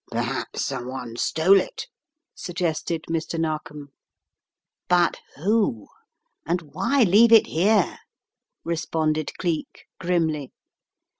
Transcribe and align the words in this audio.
"Perhaps 0.09 0.65
someone 0.65 1.15
stole 1.15 1.59
it," 1.59 1.85
suggested 2.33 3.03
Mr. 3.07 3.39
Nar 3.39 3.59
kom. 3.63 3.89
"But 4.89 5.19
who; 5.35 5.89
and 6.43 6.73
why 6.73 7.03
leave 7.03 7.31
it 7.31 7.45
here?" 7.45 7.99
responded 8.63 9.31
Cleek, 9.37 9.85
grimly. 9.99 10.51